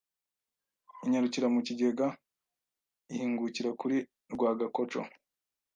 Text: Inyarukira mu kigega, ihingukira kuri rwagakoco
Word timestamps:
Inyarukira 1.05 1.47
mu 1.55 1.59
kigega, 1.67 2.07
ihingukira 3.13 3.69
kuri 3.79 3.97
rwagakoco 4.33 4.99